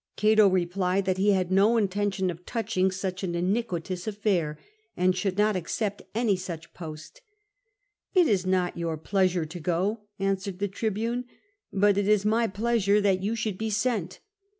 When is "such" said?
2.89-3.21, 6.35-6.73